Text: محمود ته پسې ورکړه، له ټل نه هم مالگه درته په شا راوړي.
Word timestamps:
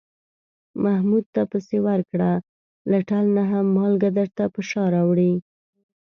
محمود 0.83 1.25
ته 1.33 1.41
پسې 1.51 1.77
ورکړه، 1.87 2.31
له 2.91 2.97
ټل 3.09 3.23
نه 3.37 3.43
هم 3.51 3.65
مالگه 3.77 4.09
درته 4.19 4.43
په 4.53 4.61
شا 4.69 4.83
راوړي. 4.95 5.33